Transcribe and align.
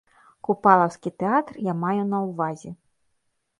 Купалаўскі 0.47 1.11
тэатр, 1.25 1.61
я 1.71 1.77
маю 1.83 2.01
на 2.17 2.25
ўвазе. 2.27 2.75